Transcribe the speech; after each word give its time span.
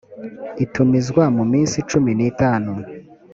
itumizwa 0.63 1.23
mu 1.35 1.43
minsi 1.51 1.77
cumi 1.89 2.11
n 2.17 2.21
itanu 2.29 2.71